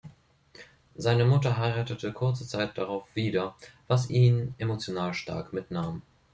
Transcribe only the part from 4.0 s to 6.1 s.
ihn emotional stark mitnahm.